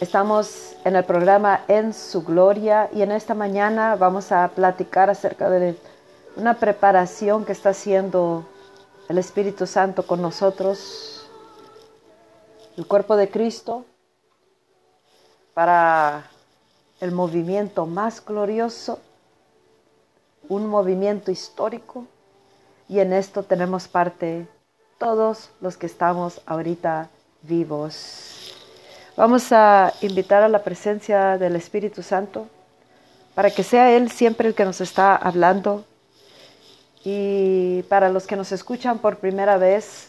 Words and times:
Estamos 0.00 0.76
en 0.86 0.96
el 0.96 1.04
programa 1.04 1.62
En 1.68 1.92
su 1.92 2.22
Gloria 2.22 2.88
y 2.90 3.02
en 3.02 3.12
esta 3.12 3.34
mañana 3.34 3.96
vamos 3.96 4.32
a 4.32 4.48
platicar 4.48 5.10
acerca 5.10 5.50
de 5.50 5.76
una 6.36 6.54
preparación 6.54 7.44
que 7.44 7.52
está 7.52 7.68
haciendo 7.68 8.46
el 9.10 9.18
Espíritu 9.18 9.66
Santo 9.66 10.06
con 10.06 10.22
nosotros, 10.22 11.28
el 12.78 12.86
cuerpo 12.86 13.14
de 13.16 13.28
Cristo, 13.28 13.84
para 15.52 16.30
el 17.00 17.12
movimiento 17.12 17.84
más 17.84 18.24
glorioso, 18.24 19.00
un 20.48 20.66
movimiento 20.66 21.30
histórico 21.30 22.06
y 22.88 23.00
en 23.00 23.12
esto 23.12 23.42
tenemos 23.42 23.86
parte 23.86 24.48
todos 24.96 25.50
los 25.60 25.76
que 25.76 25.84
estamos 25.84 26.40
ahorita 26.46 27.10
vivos. 27.42 28.49
Vamos 29.20 29.52
a 29.52 29.92
invitar 30.00 30.42
a 30.42 30.48
la 30.48 30.62
presencia 30.62 31.36
del 31.36 31.54
Espíritu 31.54 32.02
Santo 32.02 32.48
para 33.34 33.50
que 33.50 33.62
sea 33.62 33.94
Él 33.94 34.10
siempre 34.10 34.48
el 34.48 34.54
que 34.54 34.64
nos 34.64 34.80
está 34.80 35.14
hablando. 35.14 35.84
Y 37.04 37.82
para 37.90 38.08
los 38.08 38.26
que 38.26 38.34
nos 38.34 38.50
escuchan 38.50 38.98
por 38.98 39.18
primera 39.18 39.58
vez, 39.58 40.08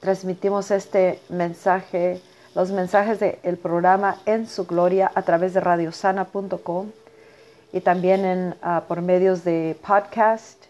transmitimos 0.00 0.70
este 0.70 1.18
mensaje, 1.30 2.20
los 2.54 2.70
mensajes 2.72 3.20
del 3.20 3.56
programa 3.56 4.18
En 4.26 4.46
su 4.46 4.66
Gloria 4.66 5.10
a 5.14 5.22
través 5.22 5.54
de 5.54 5.60
radiosana.com 5.60 6.90
y 7.72 7.80
también 7.80 8.26
en, 8.26 8.54
ah, 8.60 8.82
por 8.86 9.00
medios 9.00 9.44
de 9.44 9.78
podcast 9.80 10.62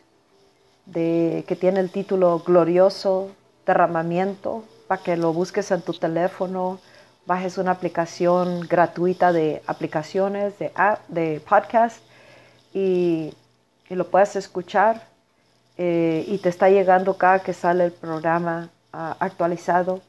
que 0.95 1.59
tiene 1.59 1.81
el 1.81 1.91
título 1.91 2.45
Glorioso 2.47 3.33
Derramamiento, 3.67 4.63
para 4.87 5.03
que 5.03 5.17
lo 5.17 5.33
busques 5.33 5.73
en 5.73 5.83
tu 5.83 5.95
teléfono 5.95 6.79
bajes 7.29 7.59
una 7.59 7.73
aplicación 7.73 8.61
gratuita 8.61 9.35
de 9.35 9.63
aplicaciones, 9.67 10.59
de, 10.59 10.73
de 11.09 11.41
podcast 11.47 11.99
y, 12.73 13.35
lo 13.91 14.07
puedes 14.09 14.35
escuchar 14.37 15.03
eh, 15.77 16.25
y 16.27 16.39
te 16.39 16.49
está 16.49 16.69
llegando 16.71 17.17
cada 17.17 17.41
que 17.41 17.53
sale 17.53 17.85
el 17.85 17.93
programa 17.93 18.71
ah, 18.93 19.17
actualizado. 19.21 20.01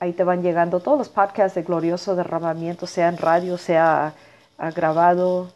Ahí 0.00 0.12
te 0.12 0.24
van 0.24 0.42
llegando 0.42 0.80
todos 0.80 0.98
los 0.98 1.08
podcasts 1.08 1.54
de 1.54 1.62
Glorioso 1.62 2.16
Derramamiento, 2.16 2.86
sea 2.86 3.08
en 3.08 3.18
radio, 3.18 3.56
sea 3.58 4.14
ah, 4.58 4.70
grabado 4.70 5.52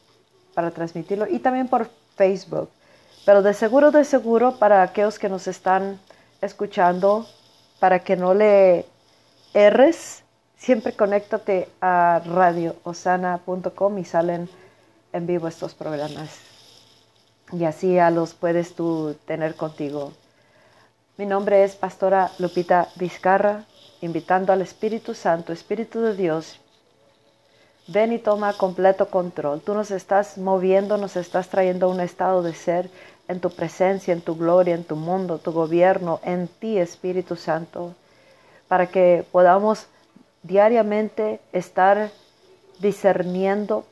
para 0.54 0.70
transmitirlo 0.70 1.27
y 1.27 1.38
también 1.38 1.69
por 1.69 1.91
Facebook. 2.16 2.70
Pero 3.25 3.42
de 3.42 3.54
seguro, 3.54 3.91
de 3.91 4.04
seguro, 4.04 4.58
para 4.58 4.82
aquellos 4.82 5.19
que 5.19 5.30
nos 5.30 5.47
están 5.47 5.98
escuchando, 6.42 7.27
para 7.80 7.98
que 8.00 8.16
no 8.16 8.34
le 8.34 8.86
erres, 9.54 10.22
siempre 10.58 10.92
conéctate 10.92 11.68
a 11.80 12.20
radioosana.com 12.24 13.98
y 13.98 14.04
salen 14.04 14.48
en 15.12 15.26
vivo 15.26 15.48
estos 15.48 15.74
programas. 15.74 16.40
Y 17.52 17.64
así 17.64 17.94
ya 17.94 18.10
los 18.10 18.34
puedes 18.34 18.74
tú 18.74 19.16
tener 19.24 19.54
contigo. 19.54 20.12
Mi 21.16 21.24
nombre 21.24 21.64
es 21.64 21.76
Pastora 21.76 22.30
Lupita 22.38 22.88
Vizcarra, 22.96 23.64
invitando 24.02 24.52
al 24.52 24.60
Espíritu 24.60 25.14
Santo, 25.14 25.52
Espíritu 25.52 26.00
de 26.00 26.14
Dios. 26.14 26.60
Ven 27.86 28.12
y 28.12 28.18
toma 28.18 28.52
completo 28.52 29.08
control. 29.08 29.62
Tú 29.62 29.72
nos 29.72 29.90
estás 29.90 30.36
moviendo, 30.36 30.98
nos 30.98 31.16
estás 31.16 31.48
trayendo 31.48 31.86
a 31.86 31.88
un 31.88 32.00
estado 32.00 32.42
de 32.42 32.52
ser 32.52 32.90
en 33.28 33.40
tu 33.40 33.50
presencia, 33.50 34.12
en 34.12 34.20
tu 34.20 34.36
gloria, 34.36 34.74
en 34.74 34.84
tu 34.84 34.94
mundo, 34.94 35.38
tu 35.38 35.52
gobierno, 35.52 36.20
en 36.22 36.48
ti, 36.48 36.78
Espíritu 36.78 37.34
Santo, 37.36 37.94
para 38.68 38.88
que 38.88 39.24
podamos 39.32 39.86
diariamente 40.42 41.41
estar 41.53 42.11
discerniendo 42.78 43.84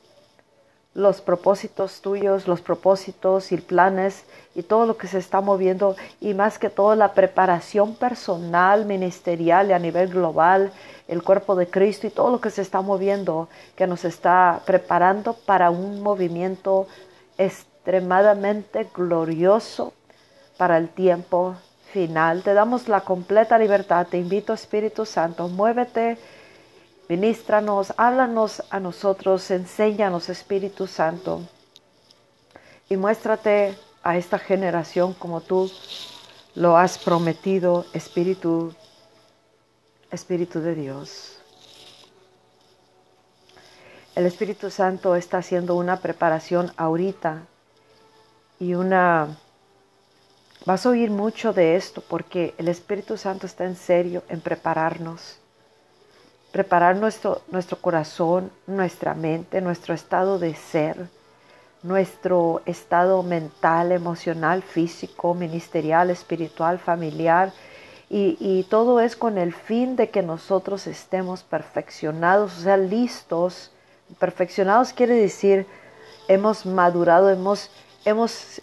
los 0.97 1.21
propósitos 1.21 2.01
tuyos, 2.01 2.49
los 2.49 2.63
propósitos 2.63 3.53
y 3.53 3.59
planes 3.59 4.25
y 4.55 4.63
todo 4.63 4.87
lo 4.87 4.97
que 4.97 5.09
se 5.09 5.19
está 5.19 5.43
moviendo 5.43 5.95
y 6.23 6.33
más 6.33 6.59
que 6.59 6.71
todo 6.71 6.95
la 6.95 7.13
preparación 7.13 7.95
personal, 7.97 8.87
ministerial 8.87 9.69
y 9.69 9.75
a 9.75 9.79
nivel 9.79 10.09
global, 10.09 10.73
el 11.07 11.23
cuerpo 11.23 11.55
de 11.55 11.69
Cristo 11.69 12.07
y 12.07 12.11
todo 12.11 12.31
lo 12.31 12.41
que 12.41 12.49
se 12.49 12.63
está 12.63 12.81
moviendo, 12.81 13.51
que 13.77 13.87
nos 13.87 14.07
está 14.07 14.63
preparando 14.65 15.35
para 15.35 15.69
un 15.69 16.03
movimiento 16.03 16.87
extremadamente 17.37 18.89
glorioso 18.95 19.93
para 20.57 20.79
el 20.79 20.89
tiempo 20.89 21.57
final. 21.93 22.43
Te 22.43 22.55
damos 22.55 22.89
la 22.89 23.03
completa 23.03 23.59
libertad, 23.59 24.07
te 24.07 24.17
invito 24.17 24.55
Espíritu 24.55 25.05
Santo, 25.05 25.49
muévete 25.49 26.17
Ministranos, 27.09 27.95
háblanos 27.99 28.65
a 28.69 28.81
nosotros, 28.81 29.53
enséñanos 29.53 30.29
Espíritu 30.29 30.89
Santo 30.89 31.41
y 32.89 32.97
muéstrate 32.97 33.79
a 34.03 34.17
esta 34.17 34.41
generación 34.41 35.15
como 35.15 35.41
tú 35.41 35.71
lo 36.57 36.77
has 36.77 36.99
prometido, 36.99 37.87
Espíritu, 37.93 38.75
Espíritu 40.11 40.61
de 40.61 40.75
Dios. 40.75 41.39
El 44.17 44.27
Espíritu 44.27 44.69
Santo 44.73 45.15
está 45.15 45.39
haciendo 45.39 45.77
una 45.77 46.01
preparación 46.01 46.73
ahorita 46.77 47.43
y 48.59 48.75
una... 48.75 49.29
Vas 50.65 50.85
a 50.85 50.89
oír 50.89 51.11
mucho 51.11 51.53
de 51.53 51.77
esto 51.77 52.01
porque 52.01 52.57
el 52.59 52.67
Espíritu 52.67 53.17
Santo 53.17 53.47
está 53.47 53.65
en 53.65 53.77
serio 53.77 54.25
en 54.29 54.41
prepararnos 54.41 55.39
preparar 56.57 56.97
nuestro, 56.97 57.43
nuestro 57.51 57.77
corazón, 57.77 58.51
nuestra 58.67 59.13
mente, 59.13 59.61
nuestro 59.61 59.93
estado 59.93 60.39
de 60.39 60.55
ser, 60.55 60.97
nuestro 61.83 62.63
estado 62.65 63.23
mental, 63.23 63.93
emocional, 63.93 64.63
físico, 64.63 65.35
ministerial, 65.35 66.09
espiritual, 66.09 66.79
familiar. 66.79 67.53
Y, 68.09 68.39
y, 68.41 68.63
todo 68.71 69.01
es 69.01 69.17
con 69.17 69.37
el 69.37 69.53
fin 69.53 69.97
de 69.97 70.09
que 70.09 70.23
nosotros 70.23 70.87
estemos 70.87 71.43
perfeccionados, 71.43 72.57
o 72.57 72.61
sea, 72.63 72.79
listos. 72.79 73.71
Perfeccionados 74.19 74.95
quiere 74.95 75.15
decir, 75.15 75.67
hemos 76.27 76.65
madurado, 76.65 77.29
hemos, 77.29 77.71
hemos, 78.07 78.63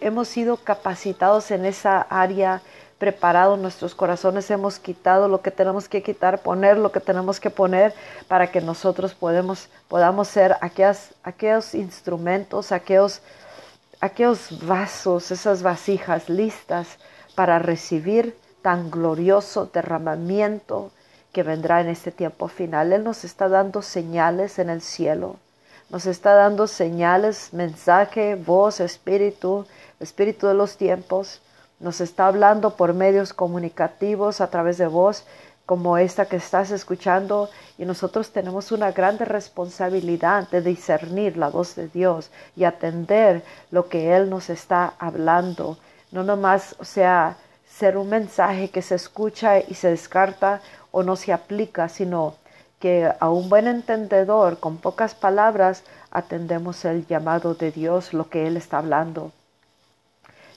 hemos 0.00 0.26
sido 0.26 0.56
capacitados 0.56 1.52
en 1.52 1.66
esa 1.66 2.00
área 2.00 2.62
preparado 3.02 3.56
nuestros 3.56 3.96
corazones, 3.96 4.48
hemos 4.52 4.78
quitado 4.78 5.26
lo 5.26 5.42
que 5.42 5.50
tenemos 5.50 5.88
que 5.88 6.04
quitar, 6.04 6.38
poner 6.38 6.78
lo 6.78 6.92
que 6.92 7.00
tenemos 7.00 7.40
que 7.40 7.50
poner 7.50 7.92
para 8.28 8.52
que 8.52 8.60
nosotros 8.60 9.12
podamos 9.12 10.28
ser 10.28 10.54
aquellos 10.60 11.74
instrumentos, 11.74 12.70
aquellos, 12.70 13.20
aquellos 14.00 14.64
vasos, 14.64 15.32
esas 15.32 15.64
vasijas 15.64 16.28
listas 16.28 16.86
para 17.34 17.58
recibir 17.58 18.38
tan 18.62 18.88
glorioso 18.88 19.68
derramamiento 19.74 20.92
que 21.32 21.42
vendrá 21.42 21.80
en 21.80 21.88
este 21.88 22.12
tiempo 22.12 22.46
final. 22.46 22.92
Él 22.92 23.02
nos 23.02 23.24
está 23.24 23.48
dando 23.48 23.82
señales 23.82 24.60
en 24.60 24.70
el 24.70 24.80
cielo, 24.80 25.34
nos 25.90 26.06
está 26.06 26.34
dando 26.34 26.68
señales, 26.68 27.52
mensaje, 27.52 28.36
voz, 28.36 28.78
espíritu, 28.78 29.66
espíritu 29.98 30.46
de 30.46 30.54
los 30.54 30.76
tiempos 30.76 31.40
nos 31.82 32.00
está 32.00 32.28
hablando 32.28 32.76
por 32.76 32.94
medios 32.94 33.34
comunicativos 33.34 34.40
a 34.40 34.46
través 34.48 34.78
de 34.78 34.86
voz 34.86 35.26
como 35.66 35.98
esta 35.98 36.26
que 36.26 36.36
estás 36.36 36.70
escuchando 36.70 37.50
y 37.76 37.84
nosotros 37.84 38.30
tenemos 38.30 38.72
una 38.72 38.92
grande 38.92 39.24
responsabilidad 39.24 40.48
de 40.48 40.60
discernir 40.62 41.36
la 41.36 41.48
voz 41.48 41.74
de 41.74 41.88
Dios 41.88 42.30
y 42.56 42.64
atender 42.64 43.42
lo 43.70 43.88
que 43.88 44.14
Él 44.14 44.30
nos 44.30 44.48
está 44.48 44.94
hablando. 44.98 45.76
No 46.12 46.22
nomás, 46.22 46.76
sea, 46.82 47.36
ser 47.66 47.96
un 47.96 48.08
mensaje 48.10 48.70
que 48.70 48.82
se 48.82 48.94
escucha 48.94 49.58
y 49.58 49.74
se 49.74 49.88
descarta 49.88 50.60
o 50.90 51.02
no 51.02 51.16
se 51.16 51.32
aplica, 51.32 51.88
sino 51.88 52.34
que 52.78 53.10
a 53.18 53.30
un 53.30 53.48
buen 53.48 53.66
entendedor, 53.66 54.58
con 54.58 54.76
pocas 54.76 55.14
palabras, 55.14 55.84
atendemos 56.10 56.84
el 56.84 57.06
llamado 57.06 57.54
de 57.54 57.70
Dios, 57.70 58.12
lo 58.12 58.28
que 58.28 58.46
Él 58.46 58.56
está 58.56 58.78
hablando. 58.78 59.32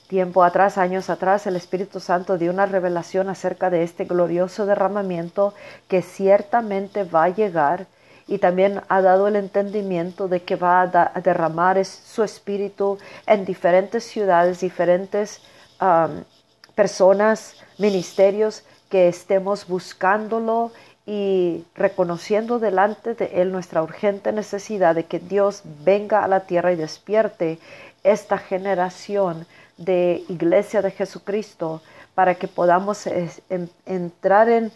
Tiempo 0.08 0.44
atrás, 0.44 0.78
años 0.78 1.10
atrás, 1.10 1.48
el 1.48 1.56
Espíritu 1.56 1.98
Santo 1.98 2.38
dio 2.38 2.52
una 2.52 2.66
revelación 2.66 3.28
acerca 3.28 3.70
de 3.70 3.82
este 3.82 4.04
glorioso 4.04 4.64
derramamiento 4.64 5.52
que 5.88 6.00
ciertamente 6.00 7.02
va 7.02 7.24
a 7.24 7.28
llegar 7.34 7.86
y 8.28 8.38
también 8.38 8.82
ha 8.88 9.02
dado 9.02 9.26
el 9.26 9.34
entendimiento 9.34 10.28
de 10.28 10.42
que 10.42 10.54
va 10.54 10.82
a, 10.82 11.20
derramar 11.20 11.84
su 11.84 12.22
espíritu 12.22 12.98
en 13.26 13.44
diferentes 13.44 14.04
ciudades, 14.04 14.60
diferentes 14.60 15.40
personas, 16.76 17.56
ministerios 17.78 18.62
que 18.88 19.08
estemos 19.08 19.66
buscándolo 19.66 20.70
y 21.04 21.64
reconociendo 21.74 22.58
delante 22.60 23.14
de 23.14 23.26
Él 23.42 23.50
nuestra 23.50 23.82
urgente 23.82 24.32
necesidad 24.32 24.94
de 24.94 25.04
que 25.04 25.18
Dios 25.18 25.62
venga 25.84 26.22
a 26.22 26.28
la 26.28 26.40
tierra 26.40 26.72
y 26.72 26.76
despierte 26.76 27.58
esta 28.02 28.38
generación 28.38 29.46
de 29.76 30.24
iglesia 30.28 30.82
de 30.82 30.90
Jesucristo 30.90 31.82
para 32.14 32.34
que 32.34 32.48
podamos 32.48 33.06
entrar 33.84 34.48
en, 34.48 34.72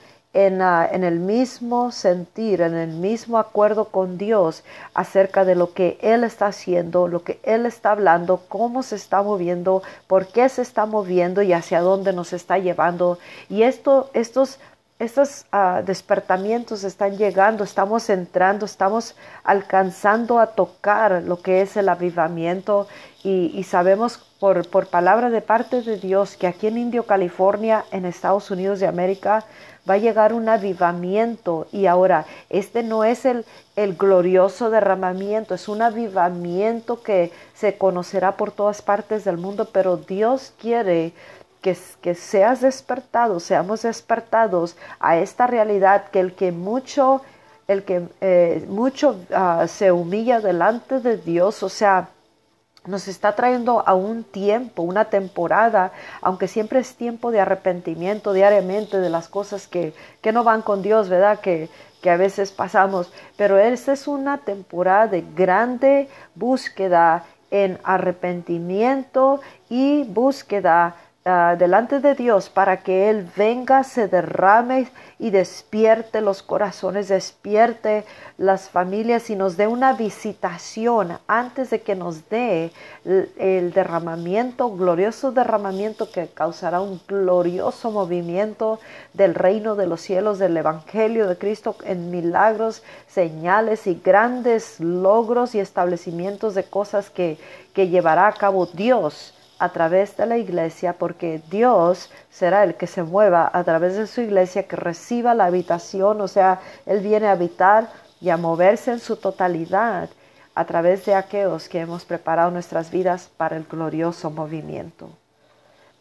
ah, 0.62 0.88
en, 0.92 1.04
el 1.04 1.18
mismo 1.18 1.90
sentir, 1.90 2.60
en 2.60 2.74
el 2.74 2.90
mismo 2.90 3.38
acuerdo 3.38 3.86
con 3.86 4.18
Dios 4.18 4.62
acerca 4.92 5.46
de 5.46 5.54
lo 5.54 5.72
que 5.72 5.98
Él 6.02 6.22
está 6.22 6.48
haciendo, 6.48 7.08
lo 7.08 7.24
que 7.24 7.40
Él 7.42 7.64
está 7.64 7.92
hablando, 7.92 8.42
cómo 8.48 8.82
se 8.82 8.96
está 8.96 9.22
moviendo, 9.22 9.82
por 10.06 10.26
qué 10.26 10.48
se 10.50 10.60
está 10.60 10.84
moviendo 10.84 11.40
y 11.40 11.54
hacia 11.54 11.80
dónde 11.80 12.12
nos 12.12 12.34
está 12.34 12.58
llevando. 12.58 13.18
Y 13.48 13.62
esto, 13.62 14.10
estos 14.12 14.58
estos 15.00 15.46
uh, 15.50 15.82
despertamientos 15.82 16.84
están 16.84 17.16
llegando, 17.16 17.64
estamos 17.64 18.10
entrando, 18.10 18.66
estamos 18.66 19.16
alcanzando 19.44 20.38
a 20.38 20.48
tocar 20.48 21.22
lo 21.22 21.40
que 21.40 21.62
es 21.62 21.74
el 21.78 21.88
avivamiento 21.88 22.86
y, 23.24 23.64
sabemos 23.64 24.18
por, 24.38 24.68
por, 24.68 24.86
palabra 24.88 25.30
de 25.30 25.40
parte 25.40 25.80
de 25.80 25.96
Dios 25.96 26.36
que 26.36 26.46
aquí 26.46 26.66
en 26.66 26.76
Indio, 26.76 27.04
California, 27.04 27.84
en 27.92 28.04
Estados 28.04 28.50
Unidos 28.50 28.78
de 28.78 28.86
América, 28.86 29.44
va 29.88 29.94
a 29.94 29.98
llegar 29.98 30.32
un 30.32 30.48
avivamiento. 30.48 31.66
Y 31.72 31.86
ahora 31.86 32.26
este 32.48 32.82
no 32.82 33.04
es 33.04 33.24
el, 33.24 33.44
el 33.76 33.96
glorioso 33.96 34.70
derramamiento, 34.70 35.54
es 35.54 35.68
un 35.68 35.82
avivamiento 35.82 37.02
que 37.02 37.32
se 37.54 37.76
conocerá 37.76 38.36
por 38.36 38.52
todas 38.52 38.82
partes 38.82 39.24
del 39.24 39.38
mundo, 39.38 39.68
pero 39.72 39.96
Dios 39.96 40.52
quiere 40.58 41.12
que, 41.60 42.14
seas 42.14 42.60
despertado, 42.60 43.40
seamos 43.40 43.82
despertados 43.82 44.76
a 44.98 45.16
esta 45.18 45.46
realidad 45.46 46.10
que 46.10 46.20
el 46.20 46.34
que 46.34 46.52
mucho, 46.52 47.22
el 47.68 47.84
que 47.84 48.08
eh, 48.20 48.64
mucho 48.68 49.16
uh, 49.30 49.66
se 49.68 49.92
humilla 49.92 50.40
delante 50.40 51.00
de 51.00 51.16
Dios, 51.18 51.62
o 51.62 51.68
sea, 51.68 52.08
nos 52.86 53.08
está 53.08 53.36
trayendo 53.36 53.86
a 53.86 53.94
un 53.94 54.24
tiempo, 54.24 54.82
una 54.82 55.04
temporada, 55.04 55.92
aunque 56.22 56.48
siempre 56.48 56.80
es 56.80 56.94
tiempo 56.94 57.30
de 57.30 57.40
arrepentimiento 57.40 58.32
diariamente 58.32 58.98
de 58.98 59.10
las 59.10 59.28
cosas 59.28 59.66
que, 59.66 59.92
que 60.22 60.32
no 60.32 60.44
van 60.44 60.62
con 60.62 60.80
Dios, 60.80 61.10
¿verdad? 61.10 61.40
Que, 61.40 61.68
que 62.00 62.08
a 62.08 62.16
veces 62.16 62.52
pasamos, 62.52 63.12
pero 63.36 63.58
esta 63.58 63.92
es 63.92 64.08
una 64.08 64.38
temporada 64.38 65.08
de 65.08 65.22
grande 65.36 66.08
búsqueda 66.34 67.24
en 67.50 67.78
arrepentimiento 67.84 69.40
y 69.68 70.04
búsqueda 70.04 70.96
Ah, 71.26 71.54
delante 71.58 72.00
de 72.00 72.14
Dios 72.14 72.48
para 72.48 72.78
que 72.78 73.10
Él 73.10 73.30
venga, 73.36 73.84
se 73.84 74.08
derrame 74.08 74.88
y 75.18 75.28
despierte 75.28 76.22
los 76.22 76.42
corazones, 76.42 77.08
despierte 77.08 78.06
las 78.38 78.70
familias 78.70 79.28
y 79.28 79.36
nos 79.36 79.58
dé 79.58 79.66
una 79.66 79.92
visitación 79.92 81.18
antes 81.26 81.68
de 81.68 81.82
que 81.82 81.94
nos 81.94 82.30
dé 82.30 82.72
el, 83.04 83.70
derramamiento, 83.74 84.74
glorioso 84.74 85.30
derramamiento 85.30 86.10
que 86.10 86.26
causará 86.28 86.80
un 86.80 86.98
glorioso 87.06 87.90
movimiento 87.90 88.80
del 89.12 89.34
reino 89.34 89.76
de 89.76 89.88
los 89.88 90.00
cielos, 90.00 90.38
del 90.38 90.56
Evangelio 90.56 91.26
de 91.26 91.36
Cristo 91.36 91.76
en 91.84 92.10
milagros, 92.10 92.82
señales 93.08 93.86
y 93.86 94.00
grandes 94.02 94.80
logros 94.80 95.54
y 95.54 95.60
establecimientos 95.60 96.54
de 96.54 96.64
cosas 96.64 97.10
que, 97.10 97.36
que 97.74 97.88
llevará 97.88 98.26
a 98.26 98.32
cabo 98.32 98.64
Dios 98.64 99.34
a 99.60 99.68
través 99.68 100.16
de 100.16 100.26
la 100.26 100.38
iglesia, 100.38 100.94
porque 100.94 101.42
Dios 101.50 102.10
será 102.30 102.64
el 102.64 102.74
que 102.74 102.86
se 102.86 103.02
mueva 103.02 103.50
a 103.52 103.62
través 103.62 103.94
de 103.94 104.06
su 104.06 104.22
iglesia, 104.22 104.66
que 104.66 104.74
reciba 104.74 105.34
la 105.34 105.44
habitación, 105.44 106.20
o 106.22 106.28
sea, 106.28 106.60
Él 106.86 107.00
viene 107.00 107.26
a 107.26 107.32
habitar 107.32 107.88
y 108.20 108.30
a 108.30 108.38
moverse 108.38 108.90
en 108.90 109.00
su 109.00 109.16
totalidad 109.16 110.08
a 110.54 110.64
través 110.64 111.04
de 111.04 111.14
aquellos 111.14 111.68
que 111.68 111.80
hemos 111.80 112.06
preparado 112.06 112.50
nuestras 112.50 112.90
vidas 112.90 113.30
para 113.36 113.56
el 113.56 113.64
glorioso 113.64 114.30
movimiento. 114.30 115.10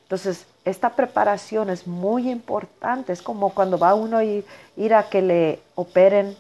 Entonces, 0.04 0.46
esta 0.64 0.92
preparación 0.92 1.70
es 1.70 1.86
muy 1.86 2.32
importante, 2.32 3.12
es 3.12 3.22
como 3.22 3.54
cuando 3.54 3.78
va 3.78 3.94
uno 3.94 4.18
a 4.18 4.24
ir, 4.24 4.46
a 4.94 5.10
que 5.10 5.22
le 5.22 5.60
operen, 5.76 6.36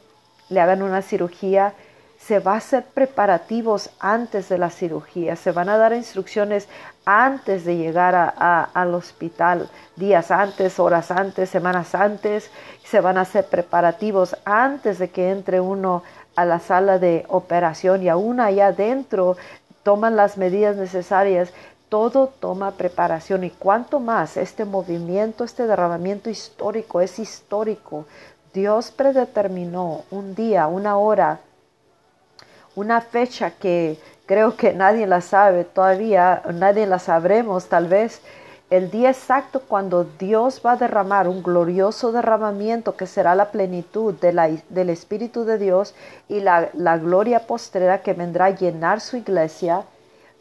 le 0.48 0.62
hagan 0.62 0.81
una 0.81 1.01
cirugía 1.01 1.74
se 2.19 2.39
va 2.39 2.54
a 2.54 2.57
hacer 2.57 2.83
preparativos 2.83 3.89
antes 4.00 4.50
de 4.50 4.57
la 4.57 4.69
cirugía, 4.69 5.36
se 5.36 5.51
van 5.51 5.69
a 5.69 5.77
dar 5.77 5.94
instrucciones 5.94 6.68
antes 7.06 7.66
de 7.66 7.77
llegar 7.77 8.36
al 8.38 8.94
hospital, 8.94 9.69
días 9.95 10.30
antes, 10.30 10.80
horas 10.80 11.10
antes, 11.10 11.50
semanas 11.50 11.95
antes, 11.95 12.51
se 12.83 13.01
van 13.01 13.18
a 13.18 13.21
hacer 13.21 13.45
preparativos 13.45 14.36
antes 14.45 15.00
de 15.00 15.10
que 15.10 15.31
entre 15.31 15.60
uno 15.60 16.04
a 16.36 16.45
la 16.45 16.60
sala 16.60 17.00
de 17.00 17.25
operación 17.30 18.04
y 18.04 18.10
aún 18.10 18.39
allá 18.39 18.68
adentro 18.68 19.38
toman 19.83 20.15
las 20.15 20.38
medidas 20.38 20.75
necesarias. 20.75 21.51
Todo 21.88 22.27
toma 22.27 22.72
preparación 22.72 23.44
y 23.44 23.50
cuanto 23.50 24.00
más 24.00 24.38
este 24.38 24.65
movimiento, 24.65 25.44
este 25.44 25.65
derramamiento 25.65 26.30
histórico 26.30 27.01
es 27.01 27.18
histórico. 27.18 28.06
Dios 28.54 28.92
predeterminó 28.92 30.04
un 30.12 30.36
día, 30.36 30.68
una 30.68 30.98
hora, 30.98 31.39
una 32.75 33.01
fecha 33.01 33.51
que 33.51 33.98
creo 34.25 34.56
que 34.56 34.74
nadie 34.74 35.07
la 35.07 35.21
sabe 35.21 35.63
todavía, 35.63 36.44
nadie 36.54 36.86
la 36.86 37.00
sabremos 37.00 37.68
tal 37.68 37.88
vez, 37.88 38.21
el 38.69 38.92
día 38.92 39.10
exacto 39.10 39.63
cuando 39.68 40.04
Dios 40.04 40.62
va 40.63 40.74
a 40.74 40.77
derramar 40.77 41.27
un 41.27 41.42
glorioso 41.42 42.12
derramamiento 42.12 42.95
que 42.95 43.07
será 43.07 43.33
la 43.33 43.50
plenitud 43.50 44.13
de 44.13 44.31
la, 44.31 44.50
del 44.69 44.92
Espíritu 44.92 45.44
de 45.44 45.57
Dios 45.57 45.95
y 46.27 46.42
la, 46.42 46.69
la 46.74 47.00
gloria 47.00 47.48
postrera 47.48 48.04
que 48.04 48.13
vendrá 48.13 48.45
a 48.45 48.56
llenar 48.56 49.01
su 49.01 49.18
iglesia 49.18 49.86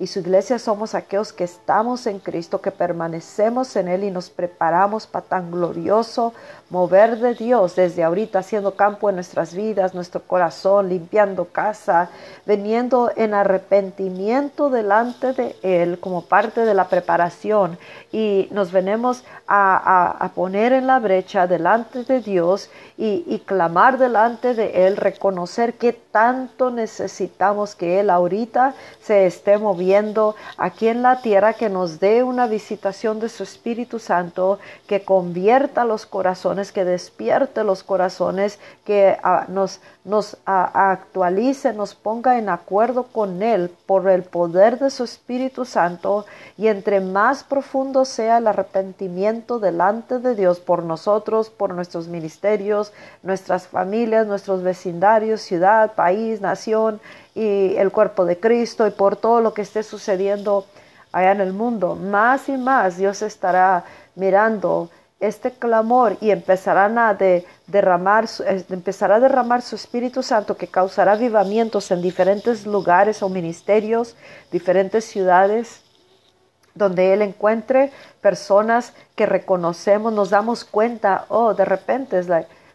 y 0.00 0.06
su 0.06 0.20
iglesia 0.20 0.60
somos 0.60 0.94
aquellos 0.94 1.32
que 1.32 1.42
estamos 1.42 2.06
en 2.06 2.20
Cristo, 2.20 2.60
que 2.60 2.70
permanecemos 2.70 3.74
en 3.74 3.88
Él 3.88 4.04
y 4.04 4.12
nos 4.12 4.30
preparamos 4.30 5.08
para 5.08 5.26
tan 5.26 5.50
glorioso 5.50 6.34
mover 6.70 7.18
de 7.18 7.34
Dios 7.34 7.74
desde 7.74 8.04
ahorita, 8.04 8.38
haciendo 8.38 8.76
campo 8.76 9.08
en 9.08 9.16
nuestras 9.16 9.54
vidas, 9.54 9.94
nuestro 9.94 10.22
corazón, 10.22 10.88
limpiando 10.88 11.46
casa, 11.46 12.10
veniendo 12.46 13.10
en 13.16 13.34
arrepentimiento 13.34 14.70
delante 14.70 15.32
de 15.32 15.56
Él 15.62 15.98
como 15.98 16.22
parte 16.22 16.64
de 16.64 16.74
la 16.74 16.88
preparación. 16.88 17.76
Y 18.12 18.48
nos 18.52 18.70
venimos 18.70 19.24
a, 19.48 20.30
poner 20.34 20.72
en 20.72 20.86
la 20.86 21.00
brecha 21.00 21.48
delante 21.48 22.04
de 22.04 22.20
Dios 22.20 22.70
y, 22.96 23.24
y 23.26 23.40
clamar 23.40 23.98
delante 23.98 24.54
de 24.54 24.86
Él, 24.86 24.96
reconocer 24.96 25.74
que 25.74 25.92
tanto 25.92 26.70
necesitamos 26.70 27.74
que 27.74 27.98
Él 27.98 28.10
ahorita 28.10 28.74
se 29.00 29.26
esté 29.26 29.58
moviendo 29.58 29.87
aquí 30.56 30.88
en 30.88 31.02
la 31.02 31.20
tierra, 31.20 31.54
que 31.54 31.68
nos 31.68 32.00
dé 32.00 32.22
una 32.22 32.46
visitación 32.46 33.20
de 33.20 33.28
su 33.28 33.42
Espíritu 33.42 33.98
Santo, 33.98 34.58
que 34.86 35.02
convierta 35.02 35.84
los 35.84 36.06
corazones, 36.06 36.72
que 36.72 36.84
despierte 36.84 37.64
los 37.64 37.82
corazones, 37.82 38.58
que 38.84 39.16
ah, 39.22 39.46
nos, 39.48 39.80
nos 40.08 40.38
actualice, 40.46 41.74
nos 41.74 41.94
ponga 41.94 42.38
en 42.38 42.48
acuerdo 42.48 43.04
con 43.04 43.42
Él 43.42 43.70
por 43.84 44.08
el 44.08 44.22
poder 44.22 44.78
de 44.78 44.88
su 44.88 45.04
Espíritu 45.04 45.66
Santo 45.66 46.24
y 46.56 46.68
entre 46.68 47.00
más 47.00 47.44
profundo 47.44 48.06
sea 48.06 48.38
el 48.38 48.46
arrepentimiento 48.46 49.58
delante 49.58 50.18
de 50.18 50.34
Dios 50.34 50.60
por 50.60 50.82
nosotros, 50.82 51.50
por 51.50 51.74
nuestros 51.74 52.08
ministerios, 52.08 52.92
nuestras 53.22 53.66
familias, 53.68 54.26
nuestros 54.26 54.62
vecindarios, 54.62 55.42
ciudad, 55.42 55.92
país, 55.92 56.40
nación 56.40 57.00
y 57.34 57.76
el 57.76 57.92
cuerpo 57.92 58.24
de 58.24 58.40
Cristo 58.40 58.86
y 58.86 58.90
por 58.90 59.16
todo 59.16 59.42
lo 59.42 59.52
que 59.52 59.60
esté 59.60 59.82
sucediendo 59.82 60.64
allá 61.12 61.32
en 61.32 61.42
el 61.42 61.52
mundo. 61.52 61.96
Más 61.96 62.48
y 62.48 62.56
más 62.56 62.96
Dios 62.96 63.20
estará 63.20 63.84
mirando 64.14 64.88
este 65.20 65.50
clamor 65.50 66.16
y 66.20 66.30
empezarán 66.30 66.98
a 66.98 67.16
derramar, 67.66 68.26
empezará 68.70 69.16
a 69.16 69.20
derramar 69.20 69.62
su 69.62 69.74
Espíritu 69.74 70.22
Santo 70.22 70.56
que 70.56 70.68
causará 70.68 71.12
avivamientos 71.12 71.90
en 71.90 72.02
diferentes 72.02 72.66
lugares 72.66 73.22
o 73.22 73.28
ministerios, 73.28 74.16
diferentes 74.52 75.04
ciudades 75.04 75.82
donde 76.78 77.12
Él 77.12 77.22
encuentre 77.22 77.90
personas 78.20 78.94
que 79.16 79.26
reconocemos, 79.26 80.12
nos 80.12 80.30
damos 80.30 80.64
cuenta, 80.64 81.26
oh, 81.28 81.52
de 81.54 81.64
repente 81.64 82.18
es 82.18 82.28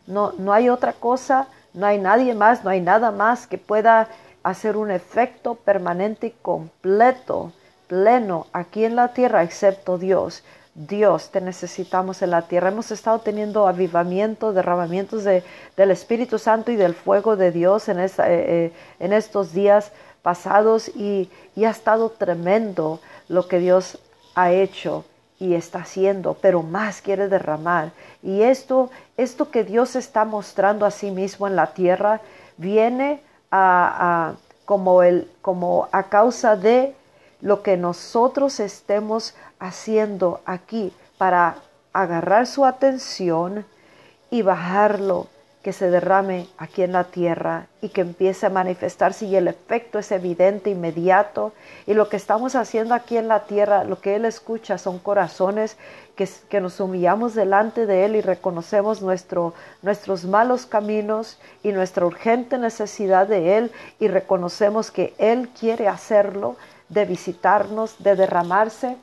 no, 0.05 0.33
no 0.37 0.51
hay 0.51 0.69
otra 0.69 0.91
cosa, 0.93 1.47
no 1.73 1.87
hay 1.87 1.97
nadie 1.97 2.35
más, 2.35 2.63
no 2.63 2.69
hay 2.69 2.81
nada 2.81 3.11
más 3.11 3.47
que 3.47 3.57
pueda 3.57 4.09
hacer 4.43 4.75
un 4.75 4.91
efecto 4.91 5.55
permanente 5.55 6.27
y 6.27 6.31
completo, 6.31 7.53
pleno 7.87 8.47
aquí 8.51 8.83
en 8.83 8.97
la 8.97 9.13
tierra, 9.13 9.43
excepto 9.43 9.97
Dios. 9.97 10.43
Dios, 10.75 11.29
te 11.29 11.39
necesitamos 11.39 12.21
en 12.21 12.31
la 12.31 12.43
tierra. 12.43 12.69
Hemos 12.69 12.91
estado 12.91 13.19
teniendo 13.19 13.67
avivamiento, 13.67 14.53
derramamientos 14.53 15.23
de, 15.23 15.43
del 15.77 15.91
Espíritu 15.91 16.39
Santo 16.39 16.71
y 16.71 16.75
del 16.75 16.95
fuego 16.95 17.35
de 17.35 17.51
Dios 17.51 17.89
en, 17.89 17.99
eh, 17.99 18.09
eh, 18.17 18.71
en 18.99 19.13
estos 19.13 19.53
días 19.53 19.91
pasados 20.23 20.87
y, 20.89 21.29
y 21.55 21.65
ha 21.65 21.69
estado 21.69 22.09
tremendo 22.09 22.99
lo 23.29 23.47
que 23.47 23.59
Dios 23.59 23.99
ha 24.33 24.51
hecho 24.51 25.05
y 25.39 25.55
está 25.55 25.79
haciendo, 25.79 26.35
pero 26.41 26.63
más 26.63 27.01
quiere 27.01 27.27
derramar. 27.27 27.91
Y 28.23 28.41
esto, 28.41 28.89
esto 29.17 29.51
que 29.51 29.63
Dios 29.63 29.95
está 29.95 30.25
mostrando 30.25 30.85
a 30.85 30.91
sí 30.91 31.11
mismo 31.11 31.47
en 31.47 31.55
la 31.55 31.73
tierra, 31.73 32.21
viene 32.57 33.21
a, 33.51 34.33
como, 34.65 35.03
el, 35.03 35.29
como 35.41 35.87
a 35.91 36.03
causa 36.03 36.55
de 36.55 36.95
lo 37.43 37.61
que 37.61 37.75
nosotros 37.75 38.61
estemos 38.61 39.35
haciendo 39.59 40.39
aquí 40.45 40.93
para 41.17 41.57
agarrar 41.91 42.47
su 42.47 42.63
atención 42.63 43.65
y 44.31 44.41
bajarlo 44.41 45.27
que 45.61 45.73
se 45.73 45.89
derrame 45.89 46.47
aquí 46.57 46.83
en 46.83 46.93
la 46.93 47.05
tierra 47.05 47.67
y 47.81 47.89
que 47.89 48.01
empiece 48.01 48.45
a 48.45 48.49
manifestarse 48.49 49.25
y 49.25 49.35
el 49.35 49.47
efecto 49.47 49.99
es 49.99 50.11
evidente, 50.11 50.69
inmediato. 50.69 51.53
Y 51.85 51.93
lo 51.93 52.09
que 52.09 52.17
estamos 52.17 52.55
haciendo 52.55 52.93
aquí 52.95 53.17
en 53.17 53.27
la 53.27 53.41
tierra, 53.41 53.83
lo 53.83 53.99
que 53.99 54.15
Él 54.15 54.25
escucha 54.25 54.77
son 54.77 54.99
corazones 54.99 55.77
que, 56.15 56.27
que 56.49 56.59
nos 56.59 56.79
humillamos 56.79 57.33
delante 57.33 57.85
de 57.85 58.05
Él 58.05 58.15
y 58.17 58.21
reconocemos 58.21 59.01
nuestro, 59.01 59.53
nuestros 59.81 60.25
malos 60.25 60.65
caminos 60.65 61.39
y 61.61 61.71
nuestra 61.71 62.05
urgente 62.05 62.57
necesidad 62.57 63.27
de 63.27 63.57
Él 63.57 63.71
y 63.99 64.07
reconocemos 64.09 64.91
que 64.91 65.13
Él 65.17 65.49
quiere 65.57 65.87
hacerlo, 65.87 66.57
de 66.93 67.05
visitarnos, 67.05 67.95
de 67.99 68.15
derramarse. 68.15 68.97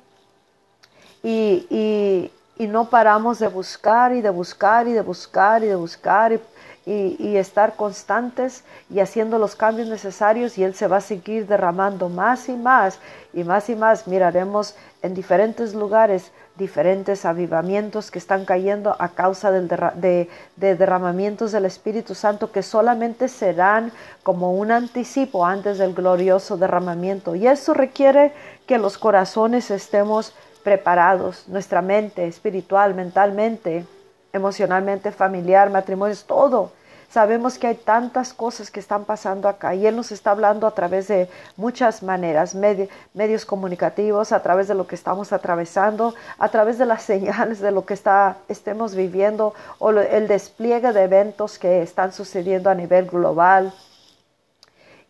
Y, 1.23 1.67
y, 1.69 2.31
y 2.61 2.67
no 2.67 2.91
paramos 2.91 3.39
de 3.39 3.49
buscar 3.49 4.13
y 4.13 4.21
de 4.21 4.29
buscar 4.29 4.87
y 4.87 4.93
de 4.93 5.01
buscar 5.01 5.63
y 5.65 5.67
de 5.67 5.77
buscar 5.77 6.39
y, 6.85 7.37
estar 7.37 7.75
constantes 7.75 8.65
y 8.91 9.01
haciendo 9.01 9.39
los 9.39 9.57
cambios 9.57 9.89
necesarios 9.89 10.59
y 10.59 10.65
Él 10.65 10.75
se 10.75 10.87
va 10.87 10.99
a 10.99 11.01
seguir 11.01 11.47
derramando 11.47 12.11
más 12.11 12.51
y 12.51 12.53
más 12.53 12.99
y 13.33 13.45
más 13.45 13.71
y 13.71 13.77
más. 13.77 14.07
Miraremos 14.07 14.75
en 15.01 15.15
diferentes 15.15 15.75
lugares 15.75 16.33
diferentes 16.61 17.25
avivamientos 17.25 18.13
que 18.13 18.21
están 18.21 18.45
cayendo 18.45 18.95
a 19.01 19.09
causa 19.09 19.51
del 19.51 19.67
de, 19.67 20.29
de 20.55 20.77
derramamientos 20.77 21.51
del 21.51 21.65
Espíritu 21.65 22.15
Santo 22.15 22.53
que 22.53 22.63
solamente 22.63 23.27
serán 23.27 23.91
como 24.23 24.53
un 24.53 24.71
anticipo 24.71 25.45
antes 25.45 25.79
del 25.79 25.95
glorioso 25.95 26.57
derramamiento. 26.57 27.35
Y 27.35 27.49
eso 27.49 27.75
requiere 27.75 28.33
que 28.67 28.79
los 28.79 28.99
corazones 28.99 29.73
estemos 29.73 30.35
preparados, 30.63 31.49
nuestra 31.49 31.83
mente 31.83 32.29
espiritual, 32.29 32.95
mentalmente, 32.95 33.85
emocionalmente, 34.33 35.11
familiar, 35.11 35.71
matrimonios, 35.71 36.25
todo. 36.25 36.71
Sabemos 37.11 37.59
que 37.59 37.67
hay 37.67 37.75
tantas 37.75 38.33
cosas 38.33 38.71
que 38.71 38.79
están 38.79 39.05
pasando 39.05 39.49
acá 39.49 39.75
y 39.75 39.85
Él 39.85 39.97
nos 39.97 40.13
está 40.13 40.31
hablando 40.31 40.65
a 40.65 40.71
través 40.71 41.09
de 41.09 41.29
muchas 41.57 42.05
maneras, 42.05 42.55
medios 42.55 43.45
comunicativos, 43.45 44.31
a 44.31 44.41
través 44.41 44.69
de 44.69 44.77
lo 44.77 44.87
que 44.87 44.95
estamos 44.95 45.33
atravesando, 45.33 46.15
a 46.39 46.49
través 46.51 46.79
de 46.79 46.87
las 46.87 47.03
señales 47.11 47.59
de 47.59 47.73
lo 47.73 47.85
que 47.85 47.95
está, 47.95 48.37
estemos 48.49 48.95
viviendo 48.95 49.55
o 49.81 49.91
el 49.91 50.29
despliegue 50.29 50.93
de 50.93 51.03
eventos 51.03 51.59
que 51.59 51.83
están 51.83 52.13
sucediendo 52.13 52.71
a 52.71 52.77
nivel 52.77 53.07
global. 53.07 53.75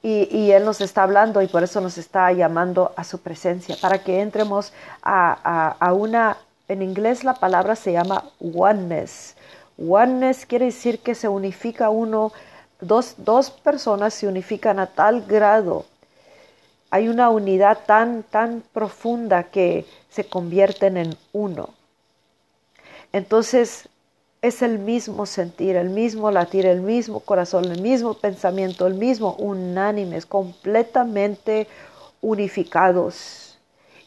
Y, 0.02 0.52
Él 0.52 0.64
nos 0.64 0.80
está 0.80 1.02
hablando 1.02 1.42
y 1.42 1.48
por 1.48 1.62
eso 1.62 1.82
nos 1.82 1.98
está 1.98 2.32
llamando 2.32 2.94
a 2.96 3.04
su 3.04 3.20
presencia, 3.20 3.76
para 3.78 4.02
que 4.02 4.22
entremos 4.22 4.72
a, 5.02 5.92
una, 5.94 6.38
en 6.68 6.80
inglés 6.80 7.24
la 7.24 7.34
palabra 7.34 7.76
se 7.76 7.92
llama 7.92 8.24
oneness. 8.40 9.36
Oneness 9.80 10.46
quiere 10.46 10.66
decir 10.66 11.00
que 11.00 11.14
se 11.14 11.28
unifica 11.28 11.90
uno, 11.90 12.32
dos, 12.80 13.14
dos 13.18 13.50
personas 13.50 14.14
se 14.14 14.26
unifican 14.26 14.78
a 14.78 14.86
tal 14.86 15.22
grado, 15.22 15.86
hay 16.90 17.08
una 17.08 17.30
unidad 17.30 17.78
tan, 17.86 18.24
tan 18.24 18.62
profunda 18.72 19.44
que 19.44 19.86
se 20.10 20.24
convierten 20.24 20.96
en 20.96 21.16
uno. 21.32 21.70
Entonces, 23.12 23.88
es 24.42 24.62
el 24.62 24.78
mismo 24.78 25.26
sentir, 25.26 25.76
el 25.76 25.90
mismo 25.90 26.30
latir, 26.30 26.66
el 26.66 26.80
mismo 26.80 27.20
corazón, 27.20 27.66
el 27.66 27.80
mismo 27.80 28.14
pensamiento, 28.14 28.86
el 28.86 28.94
mismo 28.94 29.34
unánimes, 29.34 30.26
completamente 30.26 31.68
unificados. 32.22 33.58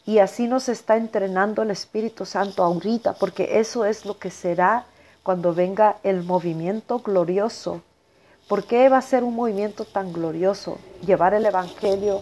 Y 0.04 0.18
así 0.18 0.46
nos 0.46 0.68
está 0.68 0.96
entrenando 0.96 1.62
el 1.62 1.70
Espíritu 1.70 2.26
Santo 2.26 2.62
ahorita, 2.62 3.14
porque 3.14 3.60
eso 3.60 3.84
es 3.84 4.04
lo 4.04 4.18
que 4.18 4.30
será 4.30 4.84
cuando 5.24 5.54
venga 5.54 5.96
el 6.04 6.22
movimiento 6.22 7.00
glorioso. 7.00 7.80
¿Por 8.46 8.64
qué 8.64 8.88
va 8.90 8.98
a 8.98 9.02
ser 9.02 9.24
un 9.24 9.34
movimiento 9.34 9.86
tan 9.86 10.12
glorioso? 10.12 10.78
Llevar 11.04 11.32
el 11.32 11.46
Evangelio 11.46 12.20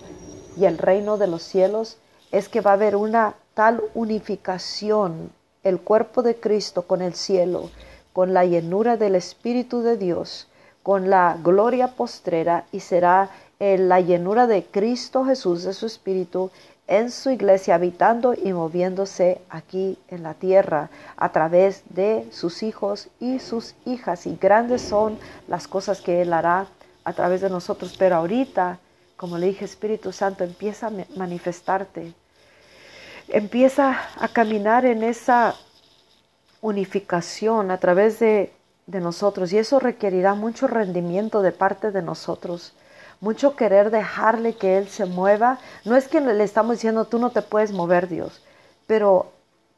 y 0.56 0.64
el 0.66 0.78
reino 0.78 1.18
de 1.18 1.26
los 1.26 1.42
cielos 1.42 1.98
es 2.30 2.48
que 2.48 2.60
va 2.60 2.70
a 2.70 2.74
haber 2.74 2.94
una 2.94 3.34
tal 3.54 3.82
unificación, 3.94 5.32
el 5.64 5.80
cuerpo 5.80 6.22
de 6.22 6.36
Cristo 6.36 6.82
con 6.82 7.02
el 7.02 7.14
cielo, 7.14 7.70
con 8.12 8.34
la 8.34 8.44
llenura 8.44 8.96
del 8.96 9.16
Espíritu 9.16 9.82
de 9.82 9.96
Dios, 9.96 10.46
con 10.84 11.10
la 11.10 11.36
gloria 11.42 11.88
postrera 11.88 12.66
y 12.70 12.80
será 12.80 13.30
la 13.58 14.00
llenura 14.00 14.46
de 14.46 14.64
Cristo 14.64 15.24
Jesús, 15.24 15.64
de 15.64 15.72
su 15.72 15.86
Espíritu, 15.86 16.50
en 16.92 17.10
su 17.10 17.30
iglesia, 17.30 17.76
habitando 17.76 18.34
y 18.34 18.52
moviéndose 18.52 19.40
aquí 19.48 19.98
en 20.08 20.22
la 20.22 20.34
tierra 20.34 20.90
a 21.16 21.32
través 21.32 21.84
de 21.88 22.28
sus 22.30 22.62
hijos 22.62 23.08
y 23.18 23.38
sus 23.38 23.74
hijas. 23.86 24.26
Y 24.26 24.36
grandes 24.36 24.82
son 24.82 25.18
las 25.48 25.66
cosas 25.66 26.02
que 26.02 26.20
Él 26.20 26.34
hará 26.34 26.66
a 27.04 27.12
través 27.14 27.40
de 27.40 27.48
nosotros. 27.48 27.96
Pero 27.98 28.16
ahorita, 28.16 28.78
como 29.16 29.38
le 29.38 29.46
dije, 29.46 29.64
Espíritu 29.64 30.12
Santo, 30.12 30.44
empieza 30.44 30.88
a 30.88 30.92
manifestarte. 31.16 32.12
Empieza 33.28 33.98
a 34.20 34.28
caminar 34.28 34.84
en 34.84 35.02
esa 35.02 35.54
unificación 36.60 37.70
a 37.70 37.78
través 37.78 38.18
de, 38.18 38.52
nosotros 38.86 39.50
y 39.54 39.58
eso 39.58 39.80
requerirá 39.80 40.34
mucho 40.34 40.66
rendimiento 40.66 41.40
de 41.40 41.52
parte 41.52 41.90
de 41.92 42.02
nosotros, 42.02 42.74
mucho 43.22 43.54
querer 43.54 43.90
dejarle 43.90 44.56
que 44.56 44.76
Él 44.76 44.88
se 44.88 45.06
mueva. 45.06 45.58
No 45.84 45.96
es 45.96 46.08
que 46.08 46.20
le 46.20 46.44
estamos 46.44 46.76
diciendo 46.76 47.06
tú 47.06 47.18
no 47.18 47.30
te 47.30 47.40
puedes 47.40 47.72
mover 47.72 48.08
Dios, 48.08 48.42
pero 48.86 49.30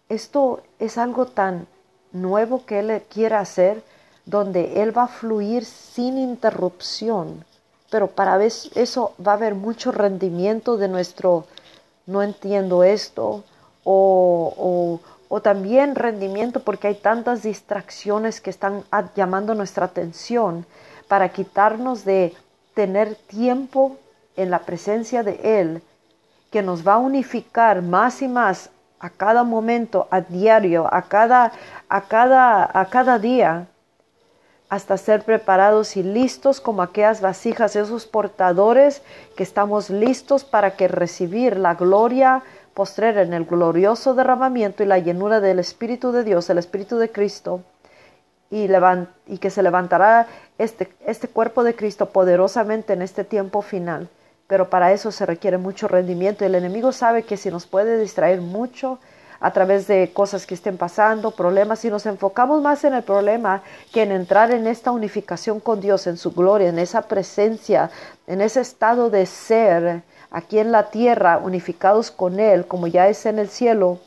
esto 0.08 0.62
es 0.78 0.98
algo 0.98 1.26
tan 1.26 1.66
nuevo 2.10 2.64
que 2.64 2.80
Él 2.80 3.02
quiere 3.08 3.36
hacer, 3.36 3.84
donde 4.24 4.82
Él 4.82 4.96
va 4.96 5.04
a 5.04 5.08
fluir 5.08 5.66
sin 5.66 6.16
interrupción, 6.16 7.44
pero 7.90 8.08
para 8.08 8.42
eso 8.42 9.12
va 9.24 9.32
a 9.32 9.36
haber 9.36 9.54
mucho 9.54 9.92
rendimiento 9.92 10.78
de 10.78 10.88
nuestro, 10.88 11.44
no 12.06 12.22
entiendo 12.22 12.82
esto, 12.82 13.44
o, 13.84 15.00
o 15.28 15.40
también 15.42 15.94
rendimiento 15.94 16.60
porque 16.60 16.88
hay 16.88 16.94
tantas 16.94 17.42
distracciones 17.42 18.40
que 18.40 18.48
están 18.48 18.84
llamando 19.14 19.54
nuestra 19.54 19.84
atención 19.84 20.64
para 21.08 21.28
quitarnos 21.28 22.06
de 22.06 22.32
tener 22.74 23.14
tiempo 23.14 23.96
en 24.36 24.50
la 24.50 24.60
presencia 24.60 25.22
de 25.22 25.60
Él, 25.60 25.82
que 26.50 26.62
nos 26.62 26.86
va 26.86 26.94
a 26.94 26.98
unificar 26.98 27.82
más 27.82 28.22
y 28.22 28.28
más 28.28 28.70
a 29.00 29.10
cada 29.10 29.44
momento, 29.44 30.08
a 30.10 30.20
diario, 30.20 30.88
a 30.92 31.02
cada, 31.02 31.52
a 31.88 32.00
cada, 32.02 32.70
a 32.72 32.86
cada 32.86 33.18
día, 33.18 33.66
hasta 34.68 34.96
ser 34.96 35.22
preparados 35.22 35.96
y 35.96 36.02
listos 36.02 36.60
como 36.60 36.82
aquellas 36.82 37.20
vasijas, 37.20 37.76
esos 37.76 38.06
portadores 38.06 39.02
que 39.36 39.42
estamos 39.42 39.90
listos 39.90 40.42
para 40.44 40.74
que 40.76 40.88
recibir 40.88 41.58
la 41.58 41.74
gloria, 41.74 42.42
postrer 42.72 43.18
en 43.18 43.34
el 43.34 43.44
glorioso 43.44 44.14
derramamiento 44.14 44.82
y 44.82 44.86
la 44.86 44.98
llenura 44.98 45.40
del 45.40 45.58
Espíritu 45.58 46.10
de 46.10 46.24
Dios, 46.24 46.50
el 46.50 46.58
Espíritu 46.58 46.96
de 46.96 47.12
Cristo, 47.12 47.60
y, 48.54 48.70
y 49.26 49.38
que 49.38 49.50
se 49.50 49.62
levantará 49.62 50.28
este, 50.58 50.88
este 51.04 51.26
cuerpo 51.26 51.64
de 51.64 51.74
Cristo 51.74 52.10
poderosamente 52.10 52.92
en 52.92 53.02
este 53.02 53.24
tiempo 53.24 53.62
final. 53.62 54.08
Pero 54.46 54.70
para 54.70 54.92
eso 54.92 55.10
se 55.10 55.26
requiere 55.26 55.58
mucho 55.58 55.88
rendimiento 55.88 56.44
el 56.44 56.54
enemigo 56.54 56.92
sabe 56.92 57.24
que 57.24 57.36
si 57.36 57.50
nos 57.50 57.66
puede 57.66 57.98
distraer 57.98 58.40
mucho 58.40 59.00
a 59.40 59.52
través 59.52 59.88
de 59.88 60.12
cosas 60.12 60.46
que 60.46 60.54
estén 60.54 60.76
pasando, 60.76 61.32
problemas, 61.32 61.80
si 61.80 61.90
nos 61.90 62.06
enfocamos 62.06 62.62
más 62.62 62.84
en 62.84 62.94
el 62.94 63.02
problema 63.02 63.62
que 63.92 64.02
en 64.02 64.12
entrar 64.12 64.52
en 64.52 64.68
esta 64.68 64.92
unificación 64.92 65.58
con 65.58 65.80
Dios, 65.80 66.06
en 66.06 66.16
su 66.16 66.30
gloria, 66.32 66.68
en 66.68 66.78
esa 66.78 67.02
presencia, 67.02 67.90
en 68.28 68.40
ese 68.40 68.60
estado 68.60 69.10
de 69.10 69.26
ser, 69.26 70.02
aquí 70.30 70.60
en 70.60 70.70
la 70.70 70.90
tierra, 70.90 71.38
unificados 71.38 72.10
con 72.10 72.38
Él, 72.38 72.66
como 72.66 72.86
ya 72.86 73.08
es 73.08 73.26
en 73.26 73.38
el 73.38 73.48
cielo, 73.48 73.98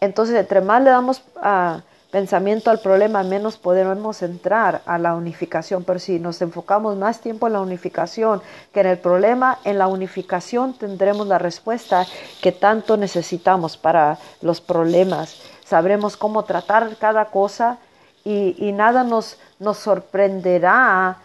entonces 0.00 0.36
entre 0.36 0.60
más 0.60 0.82
le 0.82 0.90
damos 0.90 1.24
ah, 1.36 1.80
pensamiento 2.14 2.70
al 2.70 2.78
problema, 2.78 3.24
menos 3.24 3.56
podemos 3.56 4.22
entrar 4.22 4.82
a 4.86 4.98
la 4.98 5.16
unificación. 5.16 5.82
Pero 5.82 5.98
si 5.98 6.20
nos 6.20 6.40
enfocamos 6.42 6.96
más 6.96 7.18
tiempo 7.20 7.48
en 7.48 7.54
la 7.54 7.60
unificación 7.60 8.40
que 8.72 8.82
en 8.82 8.86
el 8.86 8.98
problema, 8.98 9.58
en 9.64 9.78
la 9.78 9.88
unificación 9.88 10.74
tendremos 10.74 11.26
la 11.26 11.38
respuesta 11.40 12.06
que 12.40 12.52
tanto 12.52 12.96
necesitamos 12.96 13.76
para 13.76 14.18
los 14.42 14.60
problemas. 14.60 15.40
Sabremos 15.66 16.16
cómo 16.16 16.44
tratar 16.44 16.96
cada 17.00 17.24
cosa 17.24 17.78
y, 18.24 18.70
nada 18.70 19.02
nos, 19.02 19.36
nos 19.58 19.78
sorprenderá 19.78 21.18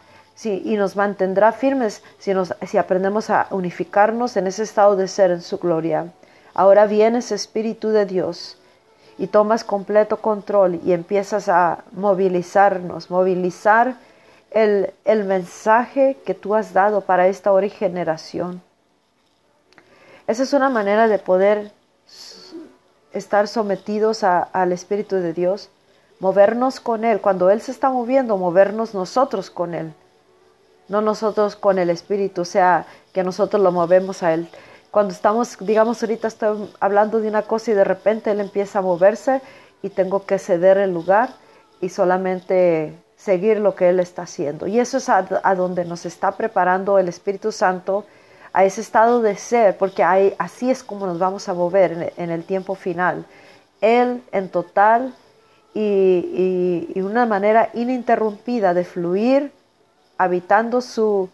y 0.44 0.76
nos 0.76 0.96
mantendrá 0.96 1.52
firmes 1.52 2.02
si, 2.18 2.34
nos, 2.34 2.56
si 2.68 2.80
aprendemos 2.80 3.30
a 3.30 3.46
unificarnos 3.52 4.36
en 4.38 4.48
ese 4.48 4.64
estado 4.64 4.96
de 4.96 5.08
ser 5.08 5.30
en 5.30 5.44
su 5.44 5.60
gloria. 5.60 6.08
Ahora 6.56 6.88
viene 6.88 7.20
ese 7.20 7.36
Espíritu 7.36 7.90
de 7.90 8.08
Dios 8.08 8.59
y 9.20 9.28
tomas 9.28 9.64
completo 9.64 10.18
control 10.18 10.80
y 10.84 10.94
empiezas 10.94 11.50
a 11.50 11.84
movilizarnos, 11.92 13.12
movilizar 13.12 13.98
el, 14.50 14.92
el 15.06 15.26
mensaje 15.26 16.18
que 16.26 16.34
tú 16.34 16.56
has 16.56 16.74
dado 16.74 17.02
para 17.02 17.28
esta 17.28 17.52
hora 17.52 17.68
generación. 17.70 18.62
Esa 20.26 20.44
es 20.44 20.54
una 20.54 20.70
manera 20.70 21.08
de 21.08 21.20
poder 21.20 21.72
estar 23.14 23.48
sometidos 23.48 24.24
al 24.24 24.72
Espíritu 24.72 25.18
de 25.18 25.34
Dios 25.34 25.70
movernos 26.20 26.80
con 26.80 27.06
Él. 27.06 27.22
Cuando 27.22 27.50
Él 27.50 27.62
se 27.62 27.72
está 27.72 27.90
moviendo, 27.90 28.38
movernos 28.38 28.94
nosotros 28.94 29.50
con 29.50 29.74
Él. 29.74 29.94
No 30.88 31.02
nosotros 31.02 31.56
con 31.56 31.80
el 31.80 31.90
Espíritu, 31.90 32.42
o 32.42 32.46
sea, 32.46 32.86
que 33.14 33.24
nosotros 33.24 33.62
lo 33.62 33.72
movemos 33.72 34.24
a 34.24 34.34
Él. 34.34 34.50
Cuando 34.92 35.14
estamos, 35.14 35.58
digamos, 35.60 36.02
ahorita 36.02 36.28
estoy 36.28 36.70
hablando 36.80 37.20
de 37.20 37.28
una 37.28 37.44
cosa 37.44 37.72
y 37.72 37.74
de 37.76 37.84
repente 37.84 38.32
Él 38.32 38.40
empieza 38.40 38.80
a 38.80 38.82
moverse 38.82 39.42
y 39.82 39.90
tengo 39.90 40.26
que 40.26 40.40
ceder 40.40 40.78
el 40.78 40.94
lugar 40.94 41.30
y 41.82 41.90
solamente 41.90 42.94
seguir 43.16 43.60
lo 43.60 43.76
que 43.76 43.90
Él 43.90 44.00
está 44.00 44.24
haciendo. 44.24 44.66
Y 44.66 44.80
eso 44.80 44.98
es 44.98 45.10
a, 45.10 45.24
donde 45.56 45.86
nos 45.86 46.06
está 46.06 46.32
preparando 46.32 46.98
el 46.98 47.08
Espíritu 47.08 47.52
Santo, 47.52 48.06
a 48.52 48.64
ese 48.64 48.82
estado 48.82 49.22
de 49.22 49.36
ser, 49.36 49.78
porque 49.78 50.04
así 50.04 50.72
es 50.72 50.84
como 50.84 51.06
nos 51.06 51.20
vamos 51.20 51.48
a 51.48 51.54
mover 51.54 52.14
en, 52.18 52.32
el 52.32 52.44
tiempo 52.44 52.74
final. 52.74 53.26
Él 53.80 54.24
en 54.32 54.50
total 54.50 55.14
y, 55.76 57.00
una 57.00 57.28
manera 57.28 57.70
ininterrumpida 57.76 58.74
de 58.74 58.86
fluir, 58.86 59.52
habitando 60.18 60.82
su 60.82 61.30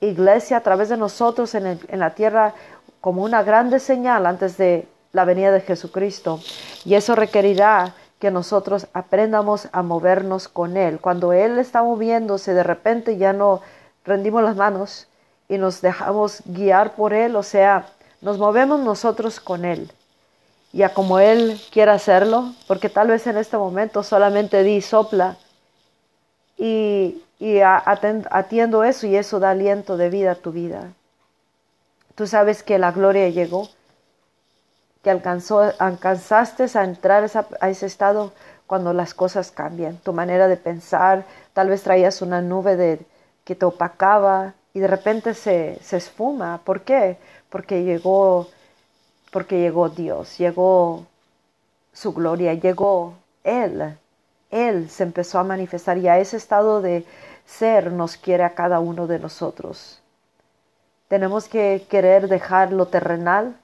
iglesia 0.00 0.58
a 0.58 0.60
través 0.60 0.90
de 0.90 0.98
nosotros 0.98 1.54
en, 1.54 1.80
en 1.88 1.98
la 1.98 2.14
tierra 2.14 2.54
como 3.02 3.24
una 3.24 3.42
grande 3.42 3.80
señal 3.80 4.26
antes 4.26 4.56
de 4.56 4.88
la 5.12 5.24
venida 5.26 5.50
de 5.50 5.60
Jesucristo. 5.60 6.40
Y 6.84 6.94
eso 6.94 7.14
requerirá 7.16 7.94
que 8.20 8.30
nosotros 8.30 8.86
aprendamos 8.94 9.68
a 9.72 9.82
movernos 9.82 10.46
con 10.46 10.76
Él. 10.76 11.00
Cuando 11.00 11.32
Él 11.32 11.58
está 11.58 11.82
moviéndose, 11.82 12.54
de 12.54 12.62
repente 12.62 13.16
ya 13.16 13.32
no 13.32 13.60
rendimos 14.04 14.44
las 14.44 14.54
manos 14.54 15.08
y 15.48 15.58
nos 15.58 15.82
dejamos 15.82 16.42
guiar 16.44 16.94
por 16.94 17.12
Él, 17.12 17.34
o 17.34 17.42
sea, 17.42 17.86
nos 18.20 18.38
movemos 18.38 18.78
nosotros 18.78 19.40
con 19.40 19.64
Él. 19.64 19.90
Ya 20.72 20.94
como 20.94 21.18
Él 21.18 21.60
quiera 21.72 21.94
hacerlo, 21.94 22.52
porque 22.68 22.88
tal 22.88 23.08
vez 23.08 23.26
en 23.26 23.36
este 23.36 23.56
momento 23.56 24.04
solamente 24.04 24.62
di 24.62 24.80
sopla 24.80 25.36
y, 26.56 27.20
y 27.40 27.58
atiendo 27.60 28.84
eso 28.84 29.08
y 29.08 29.16
eso 29.16 29.40
da 29.40 29.50
aliento 29.50 29.96
de 29.96 30.08
vida 30.08 30.30
a 30.30 30.36
tu 30.36 30.52
vida. 30.52 30.92
Tú 32.14 32.26
sabes 32.26 32.62
que 32.62 32.78
la 32.78 32.92
gloria 32.92 33.28
llegó 33.28 33.68
que 35.02 35.10
alcanzó, 35.10 35.72
alcanzaste 35.78 36.66
a 36.78 36.84
entrar 36.84 37.28
a 37.60 37.70
ese 37.70 37.86
estado 37.86 38.32
cuando 38.66 38.92
las 38.92 39.14
cosas 39.14 39.50
cambian. 39.50 39.98
Tu 39.98 40.12
manera 40.12 40.48
de 40.48 40.56
pensar, 40.56 41.24
tal 41.52 41.68
vez 41.68 41.82
traías 41.82 42.22
una 42.22 42.40
nube 42.40 42.76
de, 42.76 43.00
que 43.44 43.54
te 43.54 43.64
opacaba 43.64 44.54
y 44.72 44.80
de 44.80 44.86
repente 44.86 45.34
se, 45.34 45.78
se 45.82 45.96
esfuma. 45.96 46.60
¿Por 46.64 46.82
qué? 46.82 47.18
Porque 47.50 47.82
llegó, 47.82 48.48
porque 49.32 49.60
llegó 49.60 49.88
Dios, 49.88 50.38
llegó 50.38 51.06
su 51.92 52.12
gloria, 52.12 52.54
llegó 52.54 53.14
Él. 53.44 53.96
Él 54.50 54.88
se 54.90 55.02
empezó 55.02 55.38
a 55.38 55.44
manifestar 55.44 55.98
y 55.98 56.08
a 56.08 56.18
ese 56.18 56.36
estado 56.36 56.80
de 56.80 57.04
ser 57.44 57.90
nos 57.90 58.16
quiere 58.16 58.44
a 58.44 58.54
cada 58.54 58.80
uno 58.80 59.06
de 59.06 59.18
nosotros. 59.18 60.01
Tenemos 61.12 61.46
que 61.46 61.84
querer 61.90 62.26
dejar 62.26 62.72
lo 62.72 62.86
terrenal 62.86 63.54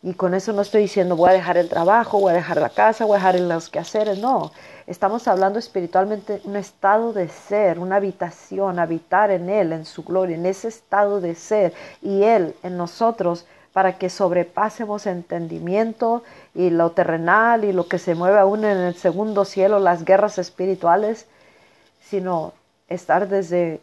y 0.00 0.14
con 0.14 0.32
eso 0.32 0.52
no 0.52 0.62
estoy 0.62 0.82
diciendo 0.82 1.16
voy 1.16 1.30
a 1.30 1.32
dejar 1.32 1.56
el 1.56 1.68
trabajo, 1.68 2.20
voy 2.20 2.30
a 2.30 2.36
dejar 2.36 2.58
la 2.58 2.68
casa, 2.68 3.04
voy 3.04 3.16
a 3.16 3.18
dejar 3.18 3.40
los 3.40 3.68
quehaceres. 3.68 4.20
No, 4.20 4.52
estamos 4.86 5.26
hablando 5.26 5.58
espiritualmente 5.58 6.40
un 6.44 6.54
estado 6.54 7.12
de 7.12 7.28
ser, 7.28 7.80
una 7.80 7.96
habitación, 7.96 8.78
habitar 8.78 9.32
en 9.32 9.50
Él, 9.50 9.72
en 9.72 9.84
su 9.84 10.04
gloria, 10.04 10.36
en 10.36 10.46
ese 10.46 10.68
estado 10.68 11.20
de 11.20 11.34
ser 11.34 11.74
y 12.00 12.22
Él 12.22 12.54
en 12.62 12.76
nosotros 12.76 13.44
para 13.72 13.98
que 13.98 14.08
sobrepasemos 14.08 15.06
entendimiento 15.06 16.22
y 16.54 16.70
lo 16.70 16.92
terrenal 16.92 17.64
y 17.64 17.72
lo 17.72 17.88
que 17.88 17.98
se 17.98 18.14
mueve 18.14 18.38
aún 18.38 18.64
en 18.64 18.76
el 18.76 18.94
segundo 18.94 19.44
cielo, 19.44 19.80
las 19.80 20.04
guerras 20.04 20.38
espirituales, 20.38 21.26
sino 22.08 22.52
estar 22.86 23.26
desde 23.26 23.80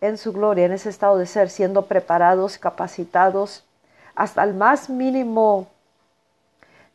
en 0.00 0.16
su 0.18 0.32
gloria, 0.32 0.64
en 0.66 0.72
ese 0.72 0.88
estado 0.88 1.18
de 1.18 1.26
ser, 1.26 1.50
siendo 1.50 1.86
preparados, 1.86 2.58
capacitados 2.58 3.64
hasta 4.14 4.42
el 4.44 4.54
más 4.54 4.90
mínimo 4.90 5.66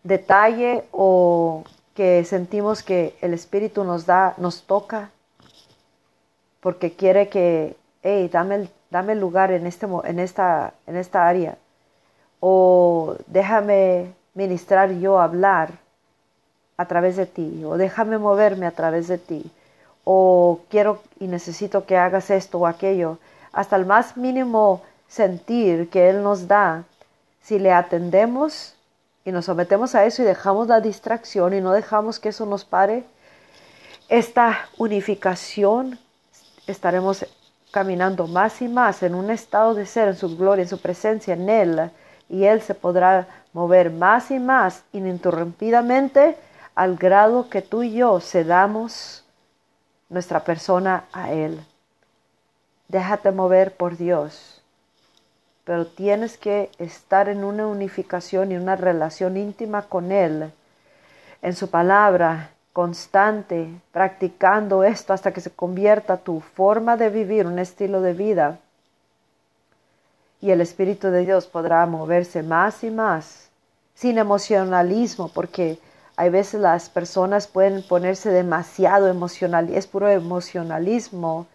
detalle 0.03 0.85
o 0.91 1.63
que 1.95 2.23
sentimos 2.25 2.83
que 2.83 3.15
el 3.21 3.33
Espíritu 3.33 3.83
nos 3.83 4.05
da, 4.05 4.33
nos 4.37 4.63
toca, 4.63 5.09
porque 6.59 6.93
quiere 6.93 7.29
que, 7.29 7.75
hey, 8.03 8.29
dame, 8.31 8.69
dame 8.91 9.15
lugar 9.15 9.51
en, 9.51 9.65
este, 9.65 9.87
en, 10.03 10.19
esta, 10.19 10.73
en 10.85 10.97
esta 10.97 11.27
área, 11.27 11.57
o 12.39 13.15
déjame 13.27 14.13
ministrar 14.33 14.91
yo 14.91 15.19
hablar 15.19 15.71
a 16.77 16.85
través 16.85 17.15
de 17.15 17.25
ti, 17.25 17.63
o 17.65 17.77
déjame 17.77 18.17
moverme 18.17 18.65
a 18.65 18.71
través 18.71 19.07
de 19.07 19.17
ti, 19.17 19.51
o 20.05 20.61
quiero 20.69 21.01
y 21.19 21.27
necesito 21.27 21.85
que 21.85 21.97
hagas 21.97 22.29
esto 22.29 22.59
o 22.59 22.67
aquello, 22.67 23.17
hasta 23.51 23.75
el 23.75 23.85
más 23.85 24.15
mínimo 24.15 24.81
sentir 25.09 25.89
que 25.89 26.09
Él 26.09 26.23
nos 26.23 26.47
da, 26.47 26.85
si 27.41 27.59
le 27.59 27.73
atendemos 27.73 28.75
y 29.25 29.31
nos 29.31 29.45
sometemos 29.45 29.95
a 29.95 30.05
eso 30.05 30.21
y 30.21 30.25
dejamos 30.25 30.67
la 30.67 30.79
distracción 30.79 31.53
y 31.53 31.61
no 31.61 31.73
dejamos 31.73 32.19
que 32.19 32.29
eso 32.29 32.45
nos 32.45 32.63
pare, 32.63 33.03
esta 34.07 34.69
unificación 34.77 35.99
estaremos 36.67 37.25
caminando 37.71 38.27
más 38.27 38.61
y 38.61 38.67
más 38.67 39.03
en 39.03 39.15
un 39.15 39.31
estado 39.31 39.73
de 39.73 39.85
ser, 39.85 40.07
en 40.07 40.15
su 40.15 40.37
gloria, 40.37 40.63
en 40.63 40.69
su 40.69 40.79
presencia, 40.79 41.33
en 41.33 41.49
Él, 41.49 41.91
y 42.29 42.45
Él 42.45 42.61
se 42.61 42.73
podrá 42.73 43.27
mover 43.53 43.91
más 43.91 44.31
y 44.31 44.39
más 44.39 44.83
ininterrumpidamente 44.93 46.37
al 46.75 46.95
grado 46.95 47.49
que 47.49 47.61
tú 47.61 47.83
y 47.83 47.93
yo 47.93 48.19
cedamos 48.19 49.24
nuestra 50.15 50.43
persona 50.43 51.05
a 51.13 51.31
Él. 51.31 51.63
Déjate 52.87 53.31
mover 53.31 53.75
por 53.75 53.97
Dios 53.97 54.55
pero 55.65 55.87
tienes 55.87 56.37
que 56.37 56.69
estar 56.77 57.27
en 57.27 57.43
una 57.43 57.67
unificación 57.67 58.51
y 58.51 58.55
una 58.55 58.75
relación 58.75 59.35
íntima 59.35 59.81
con 59.81 60.11
Él, 60.11 60.51
en 61.41 61.55
su 61.55 61.69
palabra, 61.69 62.51
constante, 62.71 63.69
practicando 63.91 64.83
esto 64.83 65.11
hasta 65.11 65.33
que 65.33 65.41
se 65.41 65.49
convierta 65.49 66.17
tu 66.17 66.39
forma 66.39 66.97
de 66.97 67.09
vivir, 67.09 67.47
un 67.47 67.57
estilo 67.57 68.01
de 68.01 68.13
vida. 68.13 68.59
Y 70.39 70.51
el 70.51 70.61
Espíritu 70.61 71.07
de 71.09 71.25
Dios 71.25 71.47
podrá 71.47 71.83
moverse 71.87 72.43
más 72.43 72.83
y 72.83 72.91
más, 72.91 73.49
sin 73.95 74.19
emocionalismo, 74.19 75.29
porque 75.29 75.79
hay 76.17 76.29
veces 76.29 76.61
las 76.61 76.89
personas 76.89 77.47
pueden 77.47 77.83
ponerse 77.83 78.29
demasiado 78.29 79.07
emocional, 79.07 79.69
es 79.73 79.87
puro 79.87 80.09
emocionalismo 80.09 81.47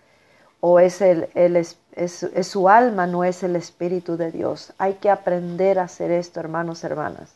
o 0.60 0.78
es, 0.78 1.00
el, 1.00 1.28
es, 1.34 1.78
es, 1.92 2.46
su 2.46 2.68
alma, 2.68 3.06
no 3.06 3.24
es 3.24 3.42
el 3.42 3.56
Espíritu 3.56 4.16
de 4.18 4.30
Dios. 4.30 4.74
Hay 4.76 4.94
que 4.94 5.10
aprender 5.10 5.78
a 5.78 5.84
hacer 5.84 6.10
esto, 6.10 6.40
hermanos, 6.40 6.84
hermanas. 6.84 7.32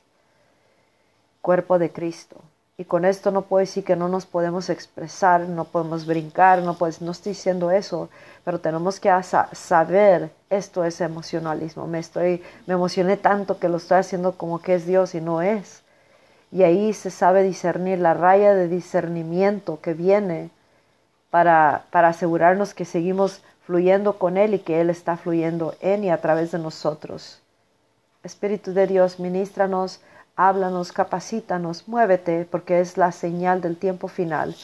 Cuerpo 1.41 1.79
de 1.79 1.91
Cristo. 1.91 2.37
Y 2.77 2.85
con 2.85 3.05
esto 3.05 3.31
no 3.31 3.43
puedo 3.43 3.61
decir 3.61 3.85
que 3.85 3.97
no 3.97 4.09
nos 4.09 4.27
podemos 4.27 4.69
expresar, 4.69 5.43
no 5.43 5.65
podemos 5.65 6.07
brincar, 6.07 6.61
no, 6.61 6.77
no 7.01 7.13
estoy 7.13 7.31
diciendo 7.33 7.71
eso, 7.71 8.11
pero 8.45 8.59
tenemos 8.61 8.99
que 8.99 9.11
saber 9.53 10.31
esto 10.51 10.85
es 10.85 11.01
emocionalismo. 11.01 11.87
Me, 11.87 12.01
estoy, 12.01 12.43
me 12.67 12.75
emocioné 12.75 13.17
tanto 13.17 13.59
que 13.59 13.69
lo 13.69 13.77
estoy 13.77 13.99
haciendo 13.99 14.37
como 14.37 14.61
que 14.61 14.75
es 14.75 14.87
Dios 14.87 15.15
y 15.15 15.21
no 15.21 15.41
es. 15.41 15.84
Y 16.55 16.63
ahí 16.63 16.93
se 16.93 17.11
sabe 17.11 17.43
discernir 17.43 17.99
la 17.99 18.15
raya 18.15 18.55
de 18.55 18.69
discernimiento 18.69 19.81
que 19.81 19.93
viene 19.93 20.51
para, 21.29 21.83
asegurarnos 21.91 22.75
que 22.75 22.85
seguimos 22.85 23.43
fluyendo 23.67 24.21
con 24.21 24.37
Él 24.37 24.55
y 24.55 24.61
que 24.61 24.81
Él 24.81 24.89
está 24.89 25.17
fluyendo 25.17 25.75
en 25.81 26.05
y 26.05 26.11
a 26.11 26.21
través 26.21 26.53
de 26.53 26.61
nosotros. 26.61 27.41
Espíritu 28.23 28.73
de 28.73 28.87
Dios, 28.87 29.19
ministranos, 29.19 30.01
háblanos, 30.37 30.93
capacítanos, 30.93 31.89
muévete, 31.89 32.47
porque 32.49 32.79
es 32.79 32.97
la 32.97 33.11
señal 33.11 33.61
del 33.61 33.77
tiempo 33.77 34.07
final. 34.07 34.55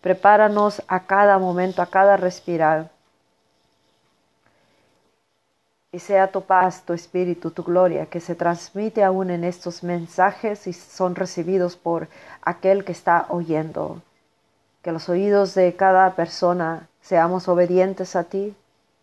Prepáranos 0.00 0.82
a 0.88 1.04
cada 1.04 1.38
momento, 1.38 1.80
a 1.80 1.86
cada 1.86 2.16
respirar. 2.16 2.90
Y 5.96 5.98
sea 5.98 6.30
tu 6.30 6.42
paz, 6.42 6.82
tu 6.82 6.92
espíritu, 6.92 7.50
tu 7.50 7.62
gloria, 7.62 8.04
que 8.04 8.20
se 8.20 8.34
transmite 8.34 9.02
aún 9.02 9.30
en 9.30 9.44
estos 9.44 9.82
mensajes 9.82 10.66
y 10.66 10.74
son 10.74 11.14
recibidos 11.14 11.74
por 11.74 12.08
aquel 12.42 12.84
que 12.84 12.92
está 12.92 13.24
oyendo. 13.30 14.02
Que 14.82 14.92
los 14.92 15.08
oídos 15.08 15.54
de 15.54 15.74
cada 15.74 16.14
persona 16.14 16.86
seamos 17.00 17.48
obedientes 17.48 18.14
a 18.14 18.24
ti 18.24 18.54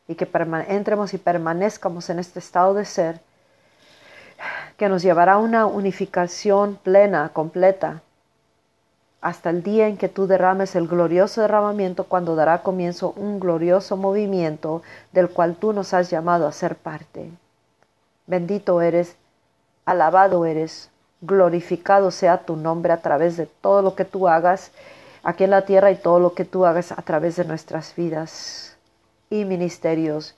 y 0.08 0.14
que 0.14 0.30
entremos 0.68 1.16
y 1.16 1.18
permanezcamos 1.18 2.12
en 2.12 2.20
este 2.20 2.38
estado 2.38 2.76
de 2.76 2.86
ser 2.86 3.22
que 4.78 4.88
nos 4.88 5.02
llevará 5.02 5.34
a 5.34 5.38
una 5.40 5.66
unificación 5.66 6.76
plena, 6.76 7.30
completa, 7.34 8.04
hasta 9.24 9.50
el 9.50 9.64
día 9.64 9.88
en 9.88 9.96
que 9.96 10.10
tú 10.10 10.28
derrames 10.28 10.76
el 10.76 10.86
glorioso 10.86 11.40
derramamiento 11.40 12.04
cuando 12.04 12.36
dará 12.36 12.62
comienzo 12.62 13.14
un 13.16 13.40
glorioso 13.40 13.96
movimiento 13.96 14.84
del 15.14 15.30
cual 15.30 15.56
tú 15.56 15.72
nos 15.72 15.94
has 15.94 16.10
llamado 16.10 16.46
a 16.46 16.52
ser 16.52 16.76
parte. 16.76 17.32
Bendito 18.28 18.82
eres, 18.82 19.16
alabado 19.86 20.46
eres, 20.46 20.90
glorificado 21.22 22.12
sea 22.12 22.40
tu 22.40 22.58
nombre 22.58 22.92
a 22.92 23.02
través 23.02 23.38
de 23.38 23.46
todo 23.46 23.82
lo 23.82 23.96
que 23.96 24.04
tú 24.04 24.28
hagas 24.28 24.72
aquí 25.24 25.46
en 25.46 25.52
la 25.52 25.64
tierra 25.64 25.90
y 25.92 25.96
todo 25.96 26.20
lo 26.20 26.34
que 26.34 26.44
tú 26.44 26.66
hagas 26.66 26.92
a 26.92 27.02
través 27.02 27.38
de 27.38 27.46
nuestras 27.46 27.96
vidas 27.96 28.76
y 29.30 29.46
ministerios 29.46 30.36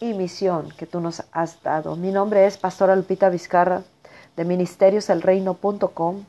y 0.00 0.12
misión 0.12 0.68
que 0.76 0.86
tú 0.86 1.00
nos 1.00 1.22
has 1.32 1.62
dado. 1.62 1.96
Mi 1.96 2.12
nombre 2.12 2.46
es 2.46 2.58
Pastora 2.58 2.94
Lupita 2.94 3.30
Vizcarra 3.30 3.84
de 4.36 4.44
ministerioselreino.com. 4.44 6.24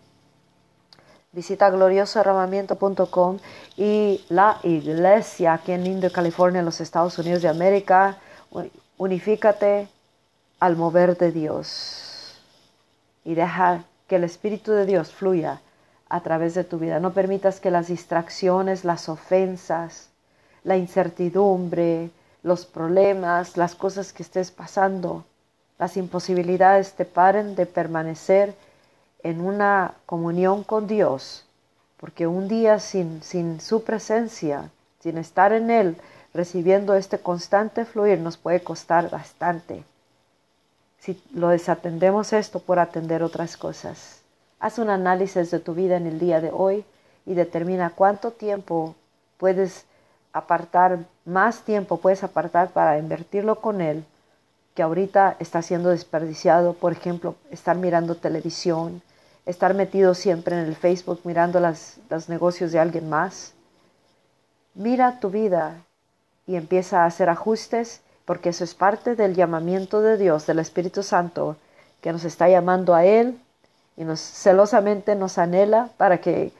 Visita 1.31 1.69
gloriosoarramamiento.com 1.69 3.37
y 3.77 4.25
la 4.29 4.57
iglesia 4.63 5.53
aquí 5.53 5.73
en 5.73 5.85
Indio, 5.85 6.11
California, 6.11 6.59
en 6.59 6.65
los 6.65 6.81
Estados 6.81 7.19
Unidos 7.19 7.43
de 7.43 7.49
América. 7.49 8.17
Unifícate 8.97 9.87
al 10.59 10.75
mover 10.75 11.17
de 11.17 11.31
Dios 11.31 12.35
y 13.23 13.35
deja 13.35 13.83
que 14.07 14.15
el 14.15 14.23
Espíritu 14.23 14.71
de 14.71 14.87
Dios 14.87 15.11
fluya 15.11 15.61
a 16.09 16.21
través 16.21 16.55
de 16.55 16.63
tu 16.63 16.79
vida. 16.79 16.99
No 16.99 17.13
permitas 17.13 17.59
que 17.59 17.69
las 17.69 17.89
distracciones, 17.89 18.83
las 18.83 19.07
ofensas, 19.07 20.09
la 20.63 20.77
incertidumbre, 20.77 22.09
los 22.41 22.65
problemas, 22.65 23.55
las 23.55 23.75
cosas 23.75 24.13
que 24.13 24.23
estés 24.23 24.49
pasando, 24.49 25.25
las 25.77 25.95
imposibilidades 25.95 26.93
te 26.93 27.05
paren 27.05 27.55
de 27.55 27.67
permanecer 27.67 28.55
en 29.23 29.41
una 29.41 29.93
comunión 30.05 30.63
con 30.63 30.87
Dios, 30.87 31.45
porque 31.97 32.27
un 32.27 32.47
día 32.47 32.79
sin, 32.79 33.21
sin 33.23 33.59
su 33.59 33.83
presencia, 33.83 34.69
sin 35.01 35.17
estar 35.17 35.53
en 35.53 35.69
Él, 35.69 35.97
recibiendo 36.33 36.93
este 36.93 37.19
constante 37.19 37.85
fluir, 37.85 38.19
nos 38.19 38.37
puede 38.37 38.61
costar 38.61 39.09
bastante. 39.09 39.83
Si 40.99 41.21
lo 41.33 41.49
desatendemos 41.49 42.33
esto 42.33 42.59
por 42.59 42.79
atender 42.79 43.23
otras 43.23 43.57
cosas. 43.57 44.21
Haz 44.59 44.77
un 44.79 44.89
análisis 44.89 45.51
de 45.51 45.59
tu 45.59 45.73
vida 45.73 45.97
en 45.97 46.07
el 46.07 46.19
día 46.19 46.41
de 46.41 46.51
hoy 46.51 46.85
y 47.25 47.33
determina 47.33 47.91
cuánto 47.91 48.31
tiempo 48.31 48.95
puedes 49.37 49.85
apartar, 50.33 50.99
más 51.25 51.61
tiempo 51.61 51.97
puedes 51.97 52.23
apartar 52.23 52.69
para 52.69 52.97
invertirlo 52.97 53.61
con 53.61 53.81
Él, 53.81 54.03
que 54.75 54.83
ahorita 54.83 55.35
está 55.39 55.61
siendo 55.61 55.89
desperdiciado, 55.89 56.73
por 56.73 56.91
ejemplo, 56.91 57.35
estar 57.51 57.75
mirando 57.77 58.15
televisión, 58.15 59.01
estar 59.45 59.73
metido 59.73 60.13
siempre 60.13 60.55
en 60.59 60.67
el 60.67 60.75
Facebook 60.75 61.21
mirando 61.23 61.59
los 61.59 62.29
negocios 62.29 62.71
de 62.71 62.79
alguien 62.79 63.09
más. 63.09 63.53
Mira 64.75 65.19
tu 65.19 65.29
vida 65.29 65.83
y 66.47 66.55
empieza 66.55 67.03
a 67.03 67.05
hacer 67.05 67.29
ajustes, 67.29 68.01
porque 68.25 68.49
eso 68.49 68.63
es 68.63 68.75
parte 68.75 69.15
del 69.15 69.35
llamamiento 69.35 70.01
de 70.01 70.17
Dios, 70.17 70.45
del 70.45 70.59
Espíritu 70.59 71.03
Santo, 71.03 71.57
que 72.01 72.11
nos 72.11 72.23
está 72.23 72.47
llamando 72.47 72.93
a 72.93 73.03
Él 73.05 73.39
y 73.97 74.03
nos 74.03 74.19
celosamente 74.19 75.15
nos 75.15 75.37
anhela 75.37 75.89
para 75.97 76.21
que 76.21 76.53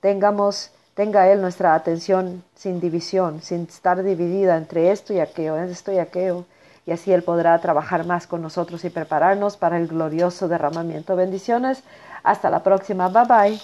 tengamos 0.00 0.70
tenga 0.96 1.30
Él 1.30 1.42
nuestra 1.42 1.74
atención 1.74 2.42
sin 2.54 2.80
división, 2.80 3.42
sin 3.42 3.64
estar 3.64 4.02
dividida 4.02 4.56
entre 4.56 4.90
esto 4.90 5.12
y 5.12 5.20
aquello, 5.20 5.58
esto 5.58 5.92
y 5.92 5.98
aquello, 5.98 6.46
y 6.86 6.92
así 6.92 7.12
Él 7.12 7.22
podrá 7.24 7.58
trabajar 7.60 8.06
más 8.06 8.26
con 8.26 8.40
nosotros 8.40 8.84
y 8.84 8.90
prepararnos 8.90 9.56
para 9.56 9.76
el 9.76 9.88
glorioso 9.88 10.48
derramamiento. 10.48 11.16
Bendiciones, 11.16 11.82
hasta 12.22 12.48
la 12.48 12.62
próxima, 12.62 13.08
bye 13.08 13.24
bye. 13.24 13.60